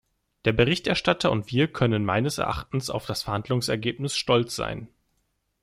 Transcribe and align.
Der 0.45 0.51
Berichterstatter 0.53 1.29
und 1.29 1.51
wir 1.51 1.67
können 1.71 2.03
meines 2.05 2.39
Erachtens 2.39 2.89
auf 2.89 3.05
das 3.05 3.21
Verhandlungsergebnis 3.21 4.15
stolz 4.17 4.55
sein. 4.55 4.87